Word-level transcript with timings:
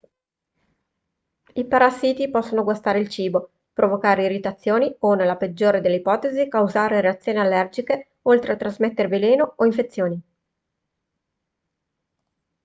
i 1.53 1.63
parassiti 1.67 2.31
possono 2.31 2.63
guastare 2.63 2.97
il 2.97 3.07
cibo 3.07 3.51
provocare 3.71 4.23
irritazioni 4.25 4.95
o 5.01 5.13
nella 5.13 5.37
peggiore 5.37 5.79
delle 5.79 5.97
ipotesi 5.97 6.47
causare 6.49 7.01
reazioni 7.01 7.37
allergiche 7.37 8.13
oltre 8.23 8.53
a 8.53 8.57
trasmettere 8.57 9.07
veleno 9.07 9.53
o 9.55 9.63
infezioni 9.63 10.19